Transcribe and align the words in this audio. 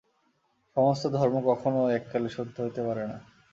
সমস্ত 0.77 1.03
ধর্ম 1.15 1.35
কখনও 1.49 1.83
এককালে 1.89 2.29
সত্য 2.29 2.55
হইতে 2.61 2.81
পারে 2.87 3.03
না। 3.07 3.17